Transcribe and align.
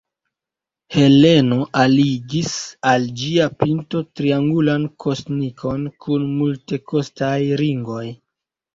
Heleno 0.95 1.59
alligis 1.81 2.55
al 2.93 3.07
ĝia 3.21 3.49
pinto 3.61 4.03
triangulan 4.21 4.91
kosnikon 5.07 5.89
kun 6.07 6.29
multekostaj 6.43 7.41
ringoj. 7.67 8.07